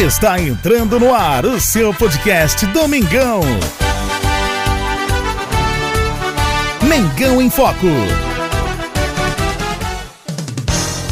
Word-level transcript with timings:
Está 0.00 0.40
entrando 0.40 0.98
no 0.98 1.14
ar 1.14 1.44
o 1.44 1.60
seu 1.60 1.92
podcast 1.92 2.64
Domingão. 2.68 3.42
Mengão 6.88 7.42
em 7.42 7.50
Foco. 7.50 7.86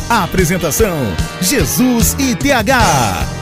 Apresentação: 0.08 0.96
Jesus 1.42 2.16
e 2.18 2.34
TH. 2.34 3.37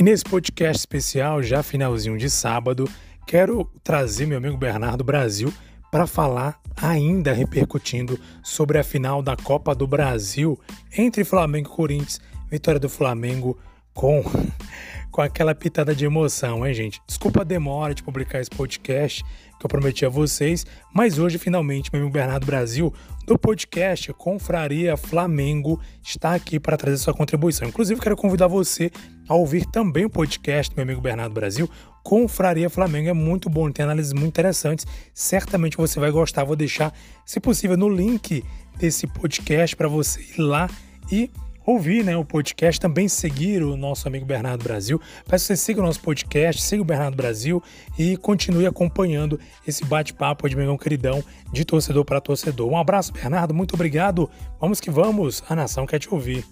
E 0.00 0.02
nesse 0.02 0.24
podcast 0.24 0.78
especial, 0.78 1.42
já 1.42 1.62
finalzinho 1.62 2.16
de 2.16 2.30
sábado, 2.30 2.88
quero 3.26 3.70
trazer 3.84 4.24
meu 4.24 4.38
amigo 4.38 4.56
Bernardo 4.56 5.04
Brasil 5.04 5.52
para 5.92 6.06
falar, 6.06 6.58
ainda 6.74 7.34
repercutindo 7.34 8.18
sobre 8.42 8.78
a 8.78 8.82
final 8.82 9.20
da 9.20 9.36
Copa 9.36 9.74
do 9.74 9.86
Brasil 9.86 10.58
entre 10.96 11.22
Flamengo 11.22 11.68
e 11.68 11.76
Corinthians. 11.76 12.18
Vitória 12.50 12.80
do 12.80 12.88
Flamengo 12.88 13.58
com, 13.92 14.24
com 15.12 15.20
aquela 15.20 15.54
pitada 15.54 15.94
de 15.94 16.06
emoção, 16.06 16.66
hein, 16.66 16.72
gente? 16.72 17.02
Desculpa 17.06 17.42
a 17.42 17.44
demora 17.44 17.94
de 17.94 18.02
publicar 18.02 18.40
esse 18.40 18.48
podcast 18.48 19.22
que 19.60 19.66
eu 19.66 19.68
prometi 19.68 20.06
a 20.06 20.08
vocês, 20.08 20.64
mas 20.92 21.18
hoje, 21.18 21.36
finalmente, 21.36 21.90
meu 21.92 22.00
amigo 22.00 22.14
Bernardo 22.14 22.46
Brasil, 22.46 22.92
do 23.26 23.38
podcast 23.38 24.10
Confraria 24.14 24.96
Flamengo, 24.96 25.78
está 26.02 26.34
aqui 26.34 26.58
para 26.58 26.78
trazer 26.78 26.96
sua 26.96 27.12
contribuição. 27.12 27.68
Inclusive, 27.68 28.00
quero 28.00 28.16
convidar 28.16 28.46
você 28.46 28.90
a 29.28 29.34
ouvir 29.34 29.66
também 29.66 30.06
o 30.06 30.10
podcast 30.10 30.72
do 30.72 30.76
meu 30.76 30.84
amigo 30.84 31.02
Bernardo 31.02 31.34
Brasil, 31.34 31.68
Confraria 32.02 32.70
Flamengo. 32.70 33.10
É 33.10 33.12
muito 33.12 33.50
bom, 33.50 33.70
tem 33.70 33.84
análises 33.84 34.14
muito 34.14 34.28
interessantes. 34.28 34.86
Certamente 35.12 35.76
você 35.76 36.00
vai 36.00 36.10
gostar. 36.10 36.42
Vou 36.44 36.56
deixar, 36.56 36.92
se 37.26 37.38
possível, 37.38 37.76
no 37.76 37.88
link 37.88 38.42
desse 38.78 39.06
podcast 39.06 39.76
para 39.76 39.88
você 39.88 40.20
ir 40.22 40.40
lá 40.40 40.70
e 41.12 41.30
ouvir 41.64 42.04
né, 42.04 42.16
o 42.16 42.24
podcast, 42.24 42.80
também 42.80 43.08
seguir 43.08 43.62
o 43.62 43.76
nosso 43.76 44.08
amigo 44.08 44.24
Bernardo 44.24 44.62
Brasil. 44.62 45.00
Peço 45.28 45.44
que 45.44 45.48
você 45.48 45.56
siga 45.56 45.80
o 45.80 45.84
nosso 45.84 46.00
podcast, 46.00 46.62
siga 46.62 46.82
o 46.82 46.84
Bernardo 46.84 47.16
Brasil 47.16 47.62
e 47.98 48.16
continue 48.16 48.66
acompanhando 48.66 49.38
esse 49.66 49.84
bate-papo 49.84 50.48
de 50.48 50.56
Mengão 50.56 50.76
Queridão 50.76 51.22
de 51.52 51.64
torcedor 51.64 52.04
para 52.04 52.20
torcedor. 52.20 52.70
Um 52.70 52.76
abraço, 52.76 53.12
Bernardo, 53.12 53.54
muito 53.54 53.74
obrigado. 53.74 54.28
Vamos 54.60 54.80
que 54.80 54.90
vamos, 54.90 55.42
a 55.48 55.54
nação 55.54 55.86
quer 55.86 55.98
te 55.98 56.12
ouvir. 56.12 56.44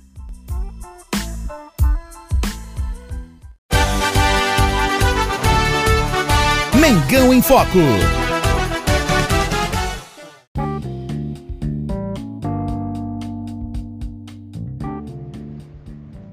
Mengão 6.75 7.35
em 7.35 7.43
Foco. 7.43 8.28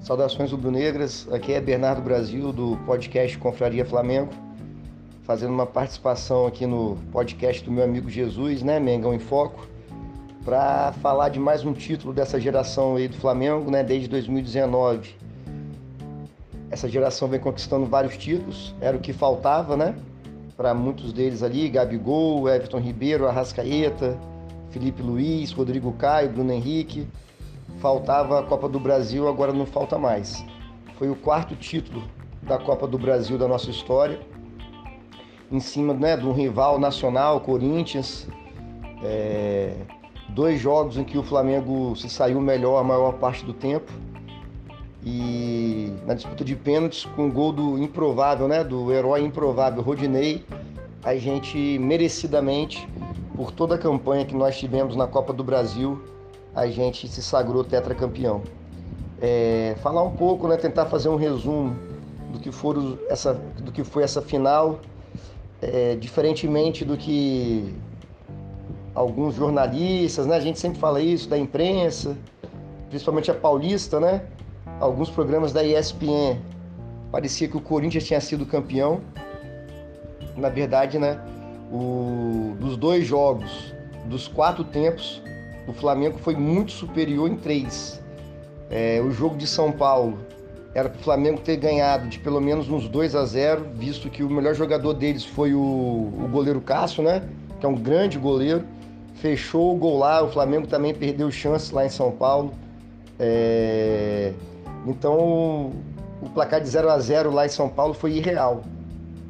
Saudações 0.06 0.52
rubro-negras, 0.52 1.28
aqui 1.32 1.52
é 1.52 1.60
Bernardo 1.60 2.00
Brasil 2.00 2.54
do 2.54 2.78
podcast 2.86 3.36
Confraria 3.40 3.84
Flamengo, 3.84 4.30
fazendo 5.24 5.52
uma 5.52 5.66
participação 5.66 6.46
aqui 6.46 6.68
no 6.68 6.96
podcast 7.12 7.64
do 7.64 7.72
meu 7.72 7.84
amigo 7.84 8.08
Jesus, 8.08 8.62
né, 8.62 8.80
Mengão 8.80 9.16
em 9.16 9.20
Foco, 9.20 9.68
para 10.44 10.92
falar 11.02 11.30
de 11.30 11.40
mais 11.40 11.66
um 11.66 11.74
título 11.74 12.14
dessa 12.14 12.40
geração 12.40 12.98
aí 12.98 13.08
do 13.08 13.18
Flamengo, 13.18 13.72
né, 13.72 13.84
desde 13.84 14.08
2019. 14.08 15.16
Essa 16.70 16.88
geração 16.88 17.28
vem 17.28 17.40
conquistando 17.40 17.88
vários 17.88 18.16
títulos, 18.16 18.76
era 18.80 18.96
o 18.96 19.00
que 19.00 19.12
faltava, 19.12 19.76
né, 19.76 19.96
para 20.56 20.72
muitos 20.76 21.12
deles 21.14 21.42
ali, 21.42 21.68
Gabigol, 21.68 22.48
Everton 22.48 22.78
Ribeiro, 22.78 23.28
Arrascaeta, 23.28 24.16
Felipe 24.70 25.02
Luiz, 25.02 25.52
Rodrigo 25.52 25.92
Caio, 25.94 26.30
Bruno 26.30 26.52
Henrique, 26.52 27.08
faltava 27.80 28.40
a 28.40 28.44
Copa 28.44 28.68
do 28.68 28.80
Brasil, 28.80 29.28
agora 29.28 29.52
não 29.52 29.66
falta 29.66 29.98
mais. 29.98 30.46
Foi 30.98 31.10
o 31.10 31.16
quarto 31.16 31.56
título 31.56 32.04
da 32.42 32.58
Copa 32.58 32.88
do 32.88 32.98
Brasil 32.98 33.38
da 33.38 33.48
nossa 33.48 33.70
história, 33.70 34.20
em 35.52 35.60
cima 35.60 35.94
né, 35.94 36.16
de 36.18 36.26
um 36.26 36.32
rival 36.32 36.80
nacional, 36.80 37.42
Corinthians. 37.42 38.28
É, 39.04 39.76
dois 40.30 40.60
jogos 40.60 40.98
em 40.98 41.04
que 41.04 41.18
o 41.18 41.24
Flamengo 41.24 41.96
se 41.96 42.10
saiu 42.10 42.40
melhor 42.42 42.80
a 42.80 42.84
maior 42.84 43.14
parte 43.14 43.46
do 43.46 43.54
tempo. 43.54 43.92
E 45.04 45.94
na 46.06 46.16
disputa 46.16 46.44
de 46.44 46.56
pênaltis, 46.56 47.06
com 47.16 47.28
o 47.28 47.32
gol 47.32 47.52
do 47.52 47.78
improvável, 47.78 48.48
né, 48.48 48.64
do 48.64 48.92
herói 48.92 49.22
improvável 49.22 49.84
Rodinei, 49.84 50.44
a 51.04 51.16
gente 51.16 51.78
merecidamente, 51.78 52.88
por 53.36 53.52
toda 53.52 53.76
a 53.76 53.78
campanha 53.78 54.26
que 54.26 54.36
nós 54.36 54.58
tivemos 54.58 54.96
na 54.96 55.06
Copa 55.06 55.32
do 55.32 55.44
Brasil, 55.44 56.02
a 56.56 56.68
gente 56.68 57.08
se 57.08 57.22
sagrou 57.22 57.64
tetracampeão. 57.64 58.42
É, 59.22 59.76
falar 59.82 60.04
um 60.04 60.12
pouco, 60.12 60.48
né, 60.48 60.56
tentar 60.56 60.86
fazer 60.86 61.10
um 61.10 61.16
resumo 61.16 61.76
do 62.32 62.40
que, 62.40 62.52
foram 62.52 62.98
essa, 63.10 63.34
do 63.34 63.72
que 63.72 63.84
foi 63.84 64.04
essa 64.04 64.22
final, 64.22 64.80
é, 65.62 65.96
diferentemente 65.96 66.86
do 66.86 66.96
que 66.96 67.74
alguns 68.94 69.36
jornalistas, 69.36 70.26
né, 70.26 70.36
a 70.38 70.40
gente 70.40 70.60
sempre 70.60 70.80
fala 70.80 71.02
isso 71.02 71.28
da 71.28 71.38
imprensa, 71.38 72.18
principalmente 72.90 73.30
a 73.30 73.34
paulista, 73.34 74.00
né, 74.00 74.22
alguns 74.80 75.10
programas 75.10 75.52
da 75.52 75.64
ESPN, 75.64 76.40
parecia 77.12 77.48
que 77.48 77.58
o 77.58 77.62
Corinthians 77.62 78.06
tinha 78.06 78.22
sido 78.22 78.46
campeão. 78.46 79.02
Na 80.38 80.50
verdade, 80.50 81.00
né, 81.00 81.20
o, 81.72 82.56
dos 82.60 82.78
dois 82.78 83.06
jogos, 83.06 83.74
dos 84.06 84.28
quatro 84.28 84.64
tempos, 84.64 85.22
o 85.68 85.74
Flamengo 85.74 86.18
foi 86.18 86.36
muito 86.36 86.72
superior 86.72 87.30
em 87.30 87.36
três. 87.36 88.02
É, 88.70 89.02
o 89.02 89.12
jogo 89.12 89.36
de 89.36 89.48
São 89.48 89.72
Paulo 89.72 90.18
era 90.74 90.90
para 90.90 91.00
o 91.00 91.04
Flamengo 91.04 91.40
ter 91.40 91.56
ganhado 91.56 92.08
de 92.08 92.20
pelo 92.20 92.42
menos 92.42 92.70
uns 92.70 92.88
2 92.88 93.16
a 93.16 93.26
0 93.26 93.68
visto 93.76 94.10
que 94.10 94.24
o 94.24 94.30
melhor 94.30 94.54
jogador 94.54 94.94
deles 94.94 95.24
foi 95.24 95.54
o, 95.54 95.60
o 95.60 96.28
goleiro 96.32 96.60
Cássio, 96.60 97.02
né? 97.02 97.24
Que 97.60 97.66
é 97.66 97.70
um 97.70 97.76
grande 97.76 98.18
goleiro. 98.18 98.64
Fechou 99.16 99.74
o 99.74 99.78
gol 99.78 99.98
lá, 99.98 100.22
o 100.22 100.30
Flamengo 100.30 100.68
também 100.68 100.94
perdeu 100.94 101.32
chance 101.32 101.74
lá 101.74 101.86
em 101.86 101.90
São 101.90 102.12
Paulo. 102.12 102.54
É... 103.18 104.34
Então 104.86 105.72
o 106.22 106.30
placar 106.34 106.60
de 106.60 106.68
0 106.68 106.90
a 106.90 107.00
0 107.00 107.32
lá 107.32 107.46
em 107.46 107.50
São 107.50 107.70
Paulo 107.70 107.94
foi 107.94 108.12
irreal, 108.14 108.64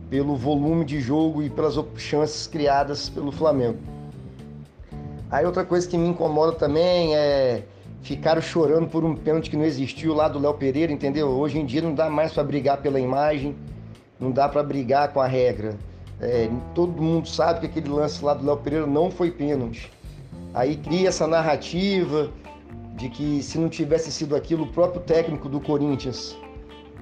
pelo 0.09 0.35
volume 0.35 0.83
de 0.83 0.99
jogo 0.99 1.43
e 1.43 1.49
pelas 1.49 1.75
chances 1.97 2.47
criadas 2.47 3.09
pelo 3.09 3.31
Flamengo. 3.31 3.77
Aí 5.35 5.45
outra 5.45 5.65
coisa 5.65 5.85
que 5.85 5.97
me 5.97 6.07
incomoda 6.07 6.53
também 6.53 7.13
é 7.13 7.63
ficaram 8.01 8.41
chorando 8.41 8.87
por 8.87 9.03
um 9.03 9.13
pênalti 9.13 9.49
que 9.49 9.57
não 9.57 9.65
existiu 9.65 10.13
lá 10.13 10.29
do 10.29 10.39
Léo 10.39 10.53
Pereira, 10.53 10.93
entendeu? 10.93 11.27
Hoje 11.27 11.59
em 11.59 11.65
dia 11.65 11.81
não 11.81 11.93
dá 11.93 12.09
mais 12.09 12.31
para 12.31 12.41
brigar 12.41 12.81
pela 12.81 13.01
imagem, 13.01 13.53
não 14.17 14.31
dá 14.31 14.47
para 14.47 14.63
brigar 14.63 15.11
com 15.11 15.19
a 15.19 15.27
regra. 15.27 15.75
É, 16.21 16.49
todo 16.73 17.01
mundo 17.01 17.27
sabe 17.27 17.59
que 17.59 17.65
aquele 17.65 17.89
lance 17.89 18.23
lá 18.23 18.33
do 18.33 18.45
Léo 18.45 18.55
Pereira 18.55 18.87
não 18.87 19.11
foi 19.11 19.29
pênalti. 19.29 19.91
Aí 20.53 20.77
cria 20.77 21.09
essa 21.09 21.27
narrativa 21.27 22.31
de 22.95 23.09
que 23.09 23.43
se 23.43 23.59
não 23.59 23.67
tivesse 23.67 24.13
sido 24.13 24.37
aquilo, 24.37 24.63
o 24.63 24.67
próprio 24.67 25.01
técnico 25.01 25.49
do 25.49 25.59
Corinthians, 25.59 26.33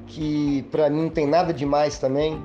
que 0.07 0.63
para 0.71 0.89
mim 0.89 1.03
não 1.03 1.09
tem 1.11 1.27
nada 1.27 1.53
demais 1.53 2.00
também, 2.00 2.41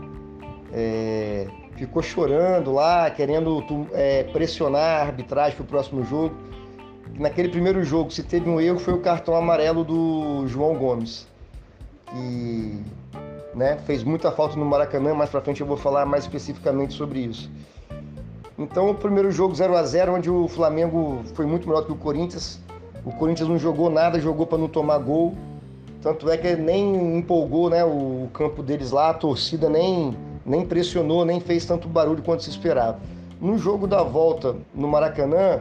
é, 0.70 1.46
ficou 1.78 2.02
chorando 2.02 2.72
lá, 2.72 3.10
querendo 3.10 3.64
é, 3.92 4.24
pressionar 4.24 5.00
a 5.00 5.02
arbitragem 5.02 5.56
para 5.56 5.62
o 5.62 5.66
próximo 5.66 6.04
jogo. 6.04 6.34
Naquele 7.18 7.48
primeiro 7.48 7.82
jogo, 7.84 8.10
se 8.10 8.22
teve 8.22 8.48
um 8.50 8.60
erro, 8.60 8.78
foi 8.78 8.94
o 8.94 9.00
cartão 9.00 9.34
amarelo 9.34 9.84
do 9.84 10.46
João 10.46 10.74
Gomes, 10.74 11.26
que 12.06 12.84
né, 13.54 13.78
fez 13.86 14.04
muita 14.04 14.30
falta 14.30 14.56
no 14.56 14.64
Maracanã. 14.64 15.14
Mais 15.14 15.30
para 15.30 15.40
frente 15.40 15.60
eu 15.60 15.66
vou 15.66 15.76
falar 15.76 16.04
mais 16.04 16.24
especificamente 16.24 16.94
sobre 16.94 17.20
isso. 17.20 17.50
Então, 18.58 18.90
o 18.90 18.94
primeiro 18.94 19.30
jogo 19.30 19.54
0 19.54 19.76
a 19.76 19.82
0 19.84 20.16
onde 20.16 20.28
o 20.28 20.48
Flamengo 20.48 21.22
foi 21.34 21.46
muito 21.46 21.68
melhor 21.68 21.84
que 21.84 21.92
o 21.92 21.96
Corinthians. 21.96 22.60
O 23.04 23.12
Corinthians 23.12 23.48
não 23.48 23.58
jogou 23.58 23.88
nada, 23.88 24.20
jogou 24.20 24.46
para 24.46 24.58
não 24.58 24.68
tomar 24.68 24.98
gol. 24.98 25.34
Tanto 26.02 26.30
é 26.30 26.36
que 26.36 26.56
nem 26.56 27.18
empolgou 27.18 27.70
né, 27.70 27.84
o 27.84 28.28
campo 28.32 28.62
deles 28.62 28.90
lá, 28.90 29.10
a 29.10 29.14
torcida 29.14 29.68
nem 29.68 30.16
nem 30.48 30.66
pressionou, 30.66 31.24
nem 31.24 31.40
fez 31.40 31.64
tanto 31.64 31.88
barulho 31.88 32.22
quanto 32.22 32.42
se 32.42 32.50
esperava. 32.50 32.98
No 33.40 33.58
jogo 33.58 33.86
da 33.86 34.02
volta 34.02 34.56
no 34.74 34.88
Maracanã, 34.88 35.60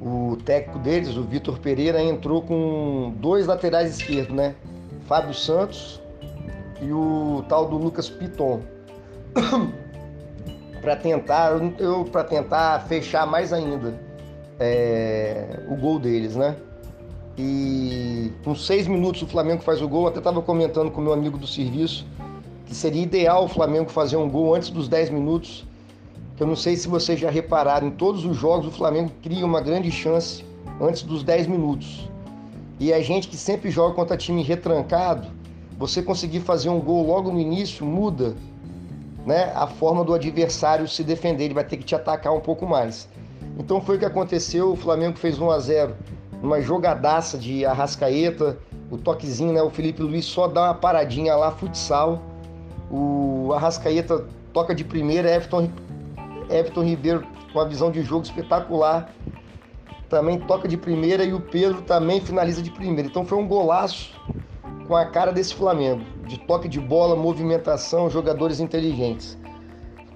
o 0.00 0.36
técnico 0.44 0.78
deles, 0.78 1.16
o 1.16 1.22
Vitor 1.22 1.58
Pereira, 1.58 2.02
entrou 2.02 2.42
com 2.42 3.14
dois 3.16 3.46
laterais 3.46 3.98
esquerdos, 3.98 4.34
né? 4.34 4.54
Fábio 5.06 5.34
Santos 5.34 6.00
e 6.80 6.92
o 6.92 7.44
tal 7.48 7.68
do 7.68 7.76
Lucas 7.76 8.08
Piton. 8.08 8.60
para 10.80 10.96
tentar, 10.96 11.52
eu 11.78 12.04
para 12.04 12.24
tentar 12.24 12.80
fechar 12.86 13.26
mais 13.26 13.52
ainda 13.52 13.94
é, 14.58 15.60
o 15.68 15.76
gol 15.76 15.98
deles, 15.98 16.36
né? 16.36 16.56
E 17.38 18.30
com 18.44 18.54
seis 18.54 18.86
minutos 18.86 19.22
o 19.22 19.26
Flamengo 19.26 19.62
faz 19.62 19.80
o 19.80 19.88
gol. 19.88 20.06
Até 20.06 20.18
estava 20.18 20.42
comentando 20.42 20.90
com 20.90 21.00
meu 21.00 21.12
amigo 21.12 21.38
do 21.38 21.46
serviço 21.46 22.06
seria 22.74 23.02
ideal 23.02 23.44
o 23.44 23.48
Flamengo 23.48 23.90
fazer 23.90 24.16
um 24.16 24.28
gol 24.28 24.54
antes 24.54 24.70
dos 24.70 24.88
10 24.88 25.10
minutos. 25.10 25.64
Eu 26.38 26.46
não 26.46 26.56
sei 26.56 26.76
se 26.76 26.88
vocês 26.88 27.18
já 27.20 27.30
repararam, 27.30 27.88
em 27.88 27.90
todos 27.90 28.24
os 28.24 28.36
jogos 28.36 28.66
o 28.66 28.70
Flamengo 28.70 29.10
cria 29.22 29.44
uma 29.44 29.60
grande 29.60 29.90
chance 29.90 30.44
antes 30.80 31.02
dos 31.02 31.22
10 31.22 31.46
minutos. 31.46 32.08
E 32.80 32.92
a 32.92 33.00
gente 33.00 33.28
que 33.28 33.36
sempre 33.36 33.70
joga 33.70 33.94
contra 33.94 34.16
time 34.16 34.42
retrancado, 34.42 35.28
você 35.78 36.02
conseguir 36.02 36.40
fazer 36.40 36.68
um 36.68 36.80
gol 36.80 37.06
logo 37.06 37.30
no 37.30 37.38
início 37.38 37.84
muda 37.84 38.34
né, 39.24 39.52
a 39.54 39.66
forma 39.66 40.04
do 40.04 40.14
adversário 40.14 40.88
se 40.88 41.04
defender, 41.04 41.44
ele 41.44 41.54
vai 41.54 41.64
ter 41.64 41.76
que 41.76 41.84
te 41.84 41.94
atacar 41.94 42.32
um 42.32 42.40
pouco 42.40 42.66
mais. 42.66 43.08
Então 43.58 43.80
foi 43.80 43.96
o 43.96 43.98
que 43.98 44.04
aconteceu, 44.04 44.72
o 44.72 44.76
Flamengo 44.76 45.18
fez 45.18 45.38
1 45.38 45.50
a 45.50 45.58
0 45.58 45.94
uma 46.42 46.60
jogadaça 46.60 47.38
de 47.38 47.64
Arrascaeta, 47.64 48.58
o 48.90 48.98
toquezinho, 48.98 49.52
né, 49.52 49.62
o 49.62 49.70
Felipe 49.70 50.02
Luiz 50.02 50.24
só 50.24 50.48
dá 50.48 50.64
uma 50.64 50.74
paradinha 50.74 51.36
lá, 51.36 51.52
futsal. 51.52 52.20
O 52.92 53.54
Arrascaeta 53.54 54.26
toca 54.52 54.74
de 54.74 54.84
primeira, 54.84 55.34
Everton, 55.34 55.70
Everton 56.50 56.82
Ribeiro 56.82 57.26
com 57.50 57.58
a 57.58 57.64
visão 57.64 57.90
de 57.90 58.02
jogo 58.02 58.24
espetacular. 58.24 59.10
Também 60.10 60.38
toca 60.40 60.68
de 60.68 60.76
primeira 60.76 61.24
e 61.24 61.32
o 61.32 61.40
Pedro 61.40 61.80
também 61.80 62.20
finaliza 62.20 62.60
de 62.60 62.70
primeira. 62.70 63.08
Então 63.08 63.24
foi 63.24 63.38
um 63.38 63.48
golaço 63.48 64.12
com 64.86 64.94
a 64.94 65.06
cara 65.06 65.32
desse 65.32 65.54
Flamengo, 65.54 66.04
de 66.26 66.38
toque 66.40 66.68
de 66.68 66.78
bola, 66.78 67.16
movimentação, 67.16 68.10
jogadores 68.10 68.60
inteligentes. 68.60 69.38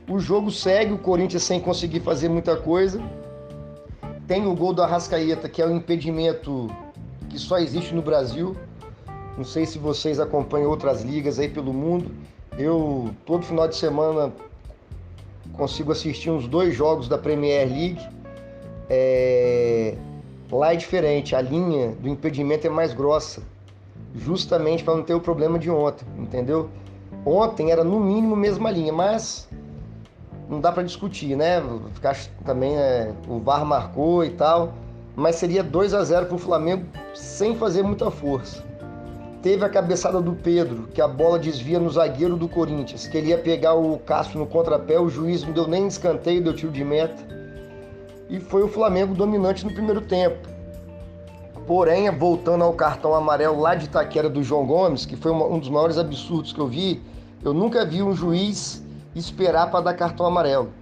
O 0.06 0.18
jogo 0.18 0.50
segue, 0.50 0.92
o 0.92 0.98
Corinthians 0.98 1.44
sem 1.44 1.58
conseguir 1.58 2.00
fazer 2.00 2.28
muita 2.28 2.56
coisa. 2.56 3.02
Tem 4.26 4.46
o 4.46 4.54
gol 4.54 4.74
do 4.74 4.82
Arrascaeta, 4.82 5.48
que 5.48 5.62
é 5.62 5.66
um 5.66 5.76
impedimento 5.76 6.68
que 7.30 7.38
só 7.38 7.58
existe 7.58 7.94
no 7.94 8.02
Brasil. 8.02 8.54
Não 9.36 9.44
sei 9.44 9.64
se 9.64 9.78
vocês 9.78 10.20
acompanham 10.20 10.68
outras 10.68 11.02
ligas 11.02 11.38
aí 11.38 11.48
pelo 11.48 11.72
mundo. 11.72 12.10
Eu, 12.58 13.10
todo 13.24 13.44
final 13.44 13.68
de 13.68 13.76
semana, 13.76 14.32
consigo 15.52 15.92
assistir 15.92 16.30
uns 16.30 16.48
dois 16.48 16.74
jogos 16.74 17.08
da 17.08 17.18
Premier 17.18 17.68
League. 17.68 18.00
É... 18.88 19.94
Lá 20.50 20.72
é 20.72 20.76
diferente, 20.76 21.34
a 21.34 21.40
linha 21.40 21.88
do 22.00 22.08
impedimento 22.08 22.66
é 22.66 22.70
mais 22.70 22.94
grossa 22.94 23.42
justamente 24.14 24.82
para 24.82 24.94
não 24.96 25.02
ter 25.02 25.14
o 25.14 25.20
problema 25.20 25.58
de 25.58 25.70
ontem, 25.70 26.06
entendeu? 26.18 26.70
Ontem 27.24 27.70
era 27.70 27.84
no 27.84 28.00
mínimo 28.00 28.36
mesma 28.36 28.70
linha, 28.70 28.92
mas 28.92 29.48
não 30.48 30.60
dá 30.60 30.72
para 30.72 30.82
discutir, 30.82 31.36
né? 31.36 31.62
Ficar 31.92 32.16
também 32.44 32.76
é, 32.76 33.12
o 33.28 33.38
VAR 33.38 33.64
marcou 33.64 34.24
e 34.24 34.30
tal, 34.30 34.72
mas 35.14 35.36
seria 35.36 35.62
2 35.62 35.92
a 35.92 36.04
0 36.04 36.26
para 36.26 36.34
o 36.34 36.38
Flamengo 36.38 36.86
sem 37.14 37.56
fazer 37.56 37.82
muita 37.82 38.10
força. 38.10 38.64
Teve 39.46 39.64
a 39.64 39.68
cabeçada 39.68 40.20
do 40.20 40.32
Pedro, 40.32 40.88
que 40.92 41.00
a 41.00 41.06
bola 41.06 41.38
desvia 41.38 41.78
no 41.78 41.88
zagueiro 41.88 42.36
do 42.36 42.48
Corinthians, 42.48 43.06
que 43.06 43.16
ele 43.16 43.28
ia 43.28 43.38
pegar 43.38 43.74
o 43.74 43.96
Cássio 43.96 44.40
no 44.40 44.46
contrapé, 44.48 44.98
o 44.98 45.08
juiz 45.08 45.44
não 45.44 45.52
deu 45.52 45.68
nem 45.68 45.86
escanteio, 45.86 46.42
deu 46.42 46.52
tiro 46.52 46.72
de 46.72 46.82
meta. 46.82 47.22
E 48.28 48.40
foi 48.40 48.64
o 48.64 48.68
Flamengo 48.68 49.14
dominante 49.14 49.64
no 49.64 49.72
primeiro 49.72 50.00
tempo. 50.00 50.48
Porém, 51.64 52.10
voltando 52.10 52.64
ao 52.64 52.72
cartão 52.72 53.14
amarelo 53.14 53.60
lá 53.60 53.76
de 53.76 53.84
Itaquera 53.84 54.28
do 54.28 54.42
João 54.42 54.66
Gomes, 54.66 55.06
que 55.06 55.14
foi 55.14 55.30
um 55.30 55.60
dos 55.60 55.68
maiores 55.68 55.96
absurdos 55.96 56.52
que 56.52 56.58
eu 56.58 56.66
vi, 56.66 57.00
eu 57.44 57.54
nunca 57.54 57.86
vi 57.86 58.02
um 58.02 58.16
juiz 58.16 58.84
esperar 59.14 59.70
para 59.70 59.80
dar 59.80 59.94
cartão 59.94 60.26
amarelo. 60.26 60.72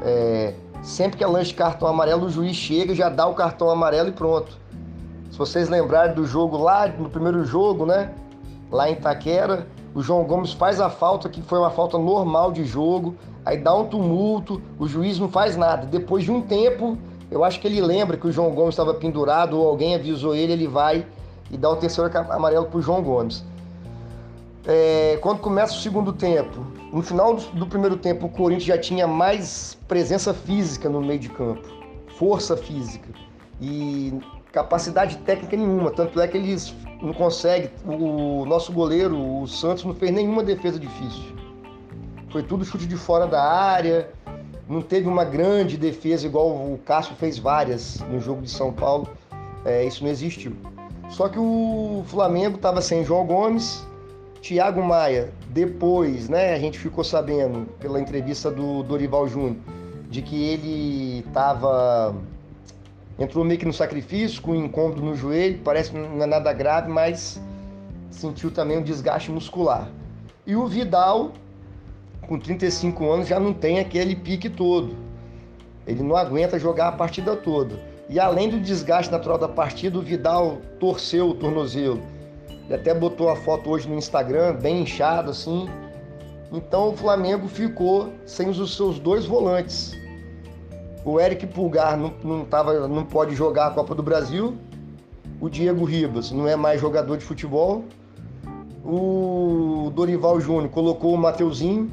É, 0.00 0.54
sempre 0.82 1.18
que 1.18 1.24
é 1.24 1.26
lance 1.26 1.48
de 1.50 1.56
cartão 1.56 1.86
amarelo, 1.88 2.24
o 2.24 2.30
juiz 2.30 2.56
chega, 2.56 2.94
já 2.94 3.10
dá 3.10 3.26
o 3.26 3.34
cartão 3.34 3.68
amarelo 3.68 4.08
e 4.08 4.12
pronto. 4.12 4.64
Se 5.36 5.38
vocês 5.38 5.68
lembrarem 5.68 6.14
do 6.14 6.26
jogo 6.26 6.56
lá, 6.56 6.88
no 6.88 7.10
primeiro 7.10 7.44
jogo, 7.44 7.84
né? 7.84 8.10
Lá 8.72 8.88
em 8.88 8.94
Itaquera, 8.94 9.66
o 9.94 10.00
João 10.00 10.24
Gomes 10.24 10.54
faz 10.54 10.80
a 10.80 10.88
falta, 10.88 11.28
que 11.28 11.42
foi 11.42 11.58
uma 11.58 11.68
falta 11.68 11.98
normal 11.98 12.50
de 12.52 12.64
jogo, 12.64 13.14
aí 13.44 13.58
dá 13.58 13.74
um 13.74 13.84
tumulto, 13.84 14.62
o 14.78 14.88
juiz 14.88 15.18
não 15.18 15.28
faz 15.28 15.54
nada. 15.54 15.86
Depois 15.86 16.24
de 16.24 16.32
um 16.32 16.40
tempo, 16.40 16.96
eu 17.30 17.44
acho 17.44 17.60
que 17.60 17.66
ele 17.66 17.82
lembra 17.82 18.16
que 18.16 18.26
o 18.26 18.32
João 18.32 18.54
Gomes 18.54 18.72
estava 18.72 18.94
pendurado 18.94 19.60
ou 19.60 19.68
alguém 19.68 19.94
avisou 19.94 20.34
ele, 20.34 20.54
ele 20.54 20.66
vai 20.66 21.04
e 21.50 21.58
dá 21.58 21.68
o 21.68 21.76
terceiro 21.76 22.10
amarelo 22.30 22.64
para 22.64 22.78
o 22.78 22.80
João 22.80 23.02
Gomes. 23.02 23.44
É, 24.64 25.18
quando 25.20 25.40
começa 25.40 25.74
o 25.74 25.80
segundo 25.80 26.14
tempo, 26.14 26.66
no 26.90 27.02
final 27.02 27.34
do, 27.34 27.66
primeiro 27.66 27.98
tempo, 27.98 28.24
o 28.24 28.30
Corinthians 28.30 28.64
já 28.64 28.78
tinha 28.78 29.06
mais 29.06 29.76
presença 29.86 30.32
física 30.32 30.88
no 30.88 31.02
meio 31.02 31.20
de 31.20 31.28
campo, 31.28 31.68
força 32.16 32.56
física 32.56 33.10
e 33.60 34.18
capacidade 34.56 35.18
técnica 35.18 35.56
nenhuma. 35.56 35.90
Tanto 35.90 36.20
é 36.20 36.26
que 36.26 36.36
eles 36.36 36.74
não 37.00 37.12
conseguem. 37.12 37.70
O 37.84 38.44
nosso 38.44 38.72
goleiro, 38.72 39.16
o 39.16 39.46
Santos, 39.46 39.84
não 39.84 39.94
fez 39.94 40.10
nenhuma 40.10 40.42
defesa 40.42 40.78
difícil. 40.78 41.36
Foi 42.30 42.42
tudo 42.42 42.64
chute 42.64 42.86
de 42.86 42.96
fora 42.96 43.26
da 43.26 43.42
área 43.42 44.10
não 44.68 44.82
teve 44.82 45.06
uma 45.06 45.24
grande 45.24 45.76
defesa 45.76 46.26
igual 46.26 46.48
o 46.48 46.78
Cássio 46.84 47.14
fez 47.14 47.38
várias 47.38 48.00
no 48.10 48.20
jogo 48.20 48.42
de 48.42 48.50
São 48.50 48.72
Paulo. 48.72 49.08
É, 49.64 49.84
isso 49.84 50.02
não 50.02 50.10
existiu. 50.10 50.52
Só 51.08 51.28
que 51.28 51.38
o 51.38 52.02
Flamengo 52.06 52.56
estava 52.56 52.82
sem 52.82 53.04
João 53.04 53.24
Gomes, 53.24 53.86
Thiago 54.42 54.82
Maia. 54.82 55.32
Depois, 55.50 56.28
né, 56.28 56.52
a 56.52 56.58
gente 56.58 56.78
ficou 56.78 57.04
sabendo 57.04 57.66
pela 57.78 58.00
entrevista 58.00 58.50
do 58.50 58.82
Dorival 58.82 59.28
Júnior 59.28 59.56
de 60.10 60.22
que 60.22 60.44
ele 60.44 61.24
estava 61.26 62.14
entrou 63.18 63.44
meio 63.44 63.58
que 63.58 63.66
no 63.66 63.72
sacrifício 63.72 64.42
com 64.42 64.52
um 64.52 64.64
incômodo 64.64 65.02
no 65.02 65.14
joelho, 65.14 65.60
parece 65.64 65.90
que 65.90 65.98
não 65.98 66.22
é 66.22 66.26
nada 66.26 66.52
grave, 66.52 66.90
mas 66.90 67.40
sentiu 68.10 68.50
também 68.50 68.78
um 68.78 68.82
desgaste 68.82 69.30
muscular. 69.30 69.88
E 70.46 70.54
o 70.54 70.66
Vidal 70.66 71.32
com 72.26 72.38
35 72.38 73.10
anos 73.10 73.28
já 73.28 73.38
não 73.38 73.52
tem 73.52 73.78
aquele 73.78 74.16
pique 74.16 74.50
todo. 74.50 74.96
Ele 75.86 76.02
não 76.02 76.16
aguenta 76.16 76.58
jogar 76.58 76.88
a 76.88 76.92
partida 76.92 77.36
toda. 77.36 77.78
E 78.08 78.18
além 78.18 78.48
do 78.48 78.60
desgaste 78.60 79.10
natural 79.10 79.38
da 79.38 79.48
partida, 79.48 79.98
o 79.98 80.02
Vidal 80.02 80.58
torceu 80.78 81.28
o 81.28 81.34
tornozelo. 81.34 82.00
Ele 82.48 82.74
até 82.74 82.92
botou 82.92 83.28
a 83.28 83.36
foto 83.36 83.70
hoje 83.70 83.88
no 83.88 83.96
Instagram, 83.96 84.54
bem 84.54 84.82
inchado 84.82 85.30
assim. 85.30 85.68
Então 86.52 86.88
o 86.88 86.96
Flamengo 86.96 87.48
ficou 87.48 88.12
sem 88.24 88.48
os 88.48 88.76
seus 88.76 88.98
dois 88.98 89.24
volantes. 89.24 89.96
O 91.06 91.20
Eric 91.20 91.46
Pulgar 91.46 91.96
não, 91.96 92.12
não, 92.24 92.44
tava, 92.44 92.88
não 92.88 93.04
pode 93.04 93.32
jogar 93.32 93.68
a 93.68 93.70
Copa 93.70 93.94
do 93.94 94.02
Brasil. 94.02 94.56
O 95.40 95.48
Diego 95.48 95.84
Ribas 95.84 96.32
não 96.32 96.48
é 96.48 96.56
mais 96.56 96.80
jogador 96.80 97.16
de 97.16 97.24
futebol. 97.24 97.84
O 98.84 99.92
Dorival 99.94 100.40
Júnior 100.40 100.68
colocou 100.68 101.14
o 101.14 101.16
Mateuzinho, 101.16 101.92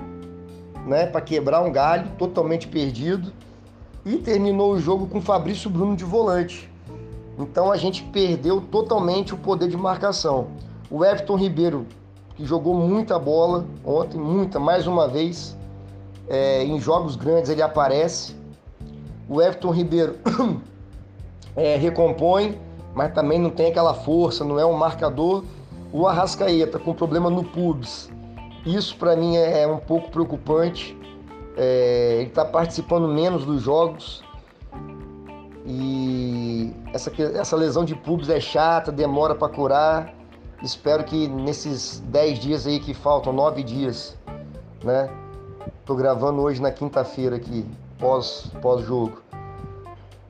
né, 0.88 1.05
para 1.05 1.22
quebrar 1.22 1.62
um 1.62 1.72
galho, 1.72 2.10
totalmente 2.17 2.67
perdido. 2.67 3.32
E 4.03 4.17
terminou 4.17 4.74
o 4.74 4.79
jogo 4.79 5.05
com 5.05 5.22
Fabrício 5.22 5.70
Bruno 5.70 5.96
de 5.96 6.03
volante. 6.03 6.67
Então 7.38 7.72
a 7.72 7.77
gente 7.77 8.01
perdeu 8.05 8.62
totalmente 8.62 9.32
o 9.36 9.38
poder 9.38 9.70
de 9.70 9.77
marcação. 9.77 10.48
O 10.89 11.05
Everton 11.05 11.36
Ribeiro, 11.36 11.86
que 12.36 12.43
jogou 12.46 12.74
muita 12.74 13.20
bola 13.20 13.63
ontem, 13.86 14.17
muita, 14.17 14.60
mais 14.60 14.88
uma 14.88 15.08
vez, 15.08 15.55
é, 16.27 16.63
em 16.63 16.79
jogos 16.79 17.15
grandes 17.15 17.51
ele 17.51 17.62
aparece. 17.62 18.41
O 19.27 19.42
Everton 19.42 19.72
Ribeiro 19.72 20.15
é, 21.56 21.75
recompõe, 21.75 22.60
mas 22.94 23.13
também 23.13 23.39
não 23.39 23.50
tem 23.50 23.68
aquela 23.68 23.94
força, 23.94 24.44
não 24.44 24.60
é 24.60 24.65
um 24.65 24.74
marcador. 24.74 25.44
O 25.92 26.08
Arrascaeta 26.08 26.80
com 26.80 26.94
problema 26.94 27.30
no 27.30 27.44
pubs, 27.44 28.12
isso 28.65 28.96
para 28.98 29.15
mim 29.15 29.36
é, 29.36 29.62
é 29.62 29.68
um 29.68 29.77
pouco 29.77 30.10
preocupante. 30.10 30.98
É, 31.56 32.18
ele 32.20 32.30
está 32.30 32.44
participando 32.44 33.08
menos 33.08 33.46
dos 33.46 33.62
jogos 33.62 34.24
e 35.65 36.74
essa, 36.94 37.12
essa 37.36 37.56
lesão 37.56 37.86
de 37.86 37.96
pubis 37.96 38.30
é 38.30 38.39
chata, 38.39 38.92
demora 38.92 39.34
para 39.36 39.50
curar. 39.50 40.13
Espero 40.62 41.03
que 41.03 41.27
nesses 41.27 42.00
10 42.08 42.39
dias 42.39 42.68
aí 42.68 42.80
que 42.80 42.94
faltam, 42.94 43.34
9 43.34 43.63
dias, 43.63 44.18
né? 44.84 45.10
Tô 45.86 45.96
gravando 45.96 46.42
hoje 46.42 46.62
na 46.62 46.72
quinta-feira 46.72 47.36
aqui, 47.36 47.65
pós, 48.03 48.51
pós-jogo. 48.62 49.24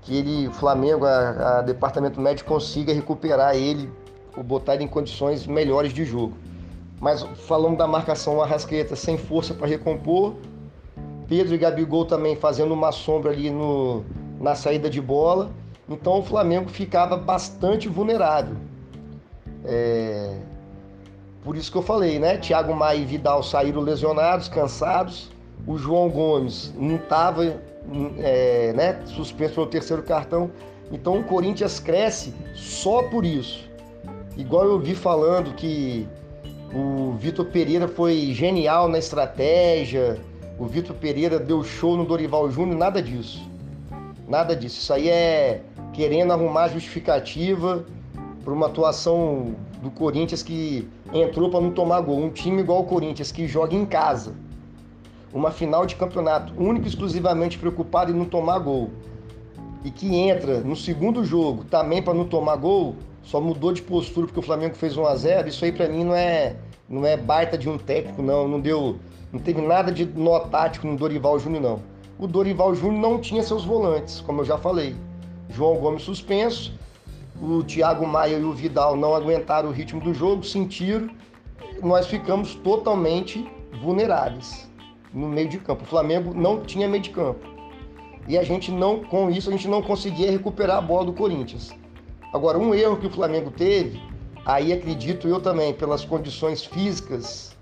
Que 0.04 0.16
ele, 0.16 0.50
Flamengo, 0.52 1.06
a, 1.06 1.58
a 1.58 1.62
departamento 1.64 2.22
médico 2.22 2.48
consiga 2.50 2.94
recuperar 2.94 3.56
ele 3.56 3.90
ou 4.38 4.44
botar 4.44 4.76
ele 4.76 4.84
em 4.84 4.88
condições 4.88 5.48
melhores 5.48 5.92
de 5.92 6.06
jogo. 6.06 6.38
Mas 7.00 7.24
falando 7.48 7.78
da 7.78 7.88
marcação, 7.88 8.38
o 8.38 8.42
Arrascaeta 8.42 8.96
sem 8.96 9.18
força 9.18 9.54
para 9.56 9.66
recompor. 9.66 10.36
Pedro 11.28 11.56
e 11.56 11.58
Gabigol 11.58 12.06
também 12.06 12.36
fazendo 12.36 12.74
uma 12.74 12.92
sombra 12.92 13.32
ali 13.32 13.50
no, 13.50 14.06
na 14.40 14.54
saída 14.54 14.90
de 14.90 15.02
bola. 15.02 15.50
Então 15.90 16.20
o 16.20 16.24
Flamengo 16.24 16.70
ficava 16.70 17.18
bastante 17.18 17.90
vulnerável. 17.90 18.56
É... 19.66 20.38
por 21.44 21.56
isso 21.56 21.72
que 21.72 21.78
eu 21.78 21.82
falei, 21.82 22.20
né? 22.20 22.38
Thiago 22.38 22.76
Maia 22.76 22.98
e 22.98 23.06
Vidal 23.06 23.42
saíram 23.42 23.82
lesionados, 23.82 24.48
cansados. 24.48 25.33
O 25.66 25.78
João 25.78 26.10
Gomes 26.10 26.74
não 26.78 26.96
estava 26.96 27.62
é, 28.20 28.74
né, 28.74 29.02
suspenso 29.06 29.56
pelo 29.56 29.68
terceiro 29.68 30.04
cartão. 30.04 30.52
Então 30.92 31.20
o 31.20 31.24
Corinthians 31.24 31.80
cresce 31.80 32.34
só 32.54 33.04
por 33.04 33.26
isso. 33.26 33.70
Igual 34.38 34.66
eu 34.66 34.80
vi 34.80 34.96
falando 34.96 35.54
que 35.56 36.08
o 36.74 37.14
Vitor 37.14 37.46
Pereira 37.46 37.88
foi 37.88 38.34
genial 38.34 38.88
na 38.88 38.98
estratégia, 38.98 40.20
o 40.58 40.66
Vitor 40.66 40.96
Pereira 40.96 41.40
deu 41.40 41.64
show 41.64 41.98
no 41.98 42.06
Dorival 42.06 42.50
Júnior, 42.50 42.78
nada 42.78 43.02
disso. 43.02 43.42
Nada 44.28 44.56
disso. 44.56 44.80
Isso 44.80 44.94
aí 44.94 45.10
é 45.10 45.62
querendo 45.94 46.34
arrumar 46.34 46.70
justificativa 46.70 47.86
para 48.44 48.54
uma 48.54 48.68
atuação 48.68 49.56
do 49.82 49.90
Corinthians 49.92 50.42
que 50.42 50.88
entrou 51.14 51.50
para 51.50 51.62
não 51.62 51.72
tomar 51.72 52.02
gol. 52.02 52.20
Um 52.20 52.30
time 52.30 52.62
igual 52.62 52.82
o 52.82 52.86
Corinthians 52.86 53.32
que 53.32 53.48
joga 53.48 53.76
em 53.76 53.86
casa. 53.86 54.34
Uma 55.34 55.50
final 55.50 55.86
de 55.86 55.96
campeonato, 55.96 56.54
único 56.56 56.86
e 56.86 56.90
exclusivamente 56.90 57.58
preocupado 57.58 58.12
em 58.12 58.14
não 58.16 58.26
tomar 58.26 58.60
gol. 58.60 58.92
E 59.84 59.90
que 59.90 60.16
entra 60.16 60.60
no 60.62 60.76
segundo 60.76 61.26
jogo 61.26 61.64
também 61.64 62.04
para 62.04 62.14
não 62.14 62.26
tomar 62.26 62.56
gol, 62.56 62.96
só 63.24 63.42
mudou 63.42 63.74
de 63.74 63.82
postura 63.82 64.28
porque 64.28 64.40
o 64.40 64.44
Flamengo 64.44 64.76
fez 64.76 64.96
1 64.96 65.06
a 65.06 65.16
0. 65.16 65.48
Isso 65.48 65.66
aí 65.66 65.72
para 65.72 65.90
mim 65.90 66.04
não 66.04 66.16
é 66.16 66.56
não 66.88 67.06
é 67.06 67.18
baita 67.18 67.58
de 67.58 67.68
um 67.68 67.78
técnico 67.78 68.22
não, 68.22 68.48
não 68.48 68.60
deu, 68.60 69.00
não 69.32 69.40
teve 69.40 69.62
nada 69.62 69.92
de 69.92 70.06
nó 70.06 70.40
tático 70.40 70.86
no 70.86 70.96
Dorival 70.96 71.40
Júnior 71.40 71.64
não. 71.64 71.80
O 72.20 72.28
Dorival 72.28 72.76
Júnior 72.76 73.02
não 73.02 73.20
tinha 73.20 73.42
seus 73.42 73.66
volantes, 73.66 74.22
como 74.22 74.42
eu 74.42 74.46
já 74.46 74.58
falei. 74.58 74.96
João 75.50 75.78
Gomes 75.78 76.04
suspenso, 76.04 76.78
o 77.42 77.64
Thiago 77.64 78.06
Maia 78.06 78.38
e 78.38 78.44
o 78.44 78.54
Vidal 78.54 78.96
não 78.96 79.16
aguentaram 79.16 79.70
o 79.70 79.72
ritmo 79.72 80.00
do 80.00 80.14
jogo, 80.14 80.44
sentiram, 80.44 81.10
nós 81.82 82.06
ficamos 82.06 82.54
totalmente 82.56 83.50
vulneráveis 83.82 84.72
no 85.14 85.28
meio 85.28 85.48
de 85.48 85.60
campo. 85.60 85.84
O 85.84 85.88
Flamengo 85.88 86.34
não 86.34 86.62
tinha 86.62 86.88
meio 86.88 87.04
de 87.04 87.12
campo. 87.12 87.46
E 88.28 88.38
a 88.38 88.44
gente 88.44 88.72
não, 88.72 89.04
com 89.04 89.30
isso, 89.30 89.50
a 89.50 89.52
gente 89.52 89.68
não 89.68 89.82
conseguia 89.82 90.32
recuperar 90.32 90.78
a 90.78 90.82
bola 90.82 91.06
do 91.06 91.14
Corinthians. 91.14 91.72
Agora, 92.34 92.58
um 92.58 92.74
erro 92.74 92.98
que 92.98 93.08
o 93.08 93.12
Flamengo 93.12 93.52
teve, 93.52 94.02
aí 94.46 94.74
acredito 94.74 95.28
eu 95.28 95.40
também, 95.40 95.74
pelas 95.74 96.04
condições 96.04 96.66
físicas 96.66 97.56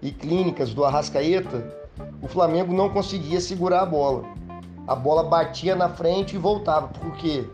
e 0.00 0.12
clínicas 0.12 0.74
do 0.74 0.84
Arrascaeta, 0.84 1.84
o 2.22 2.28
Flamengo 2.28 2.72
não 2.72 2.90
conseguia 2.90 3.40
segurar 3.40 3.80
a 3.80 3.86
bola. 3.86 4.24
A 4.86 4.94
bola 4.94 5.24
batia 5.24 5.74
na 5.74 5.88
frente 5.88 6.36
e 6.36 6.38
voltava. 6.38 6.88
Por 6.88 7.16
quê? 7.16 7.44